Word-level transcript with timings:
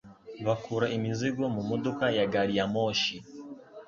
Bakura 0.45 0.87
imizigo 0.97 1.43
mumodoka 1.55 2.05
ya 2.17 2.25
gari 2.33 2.53
ya 2.59 2.65
moshi. 2.73 3.15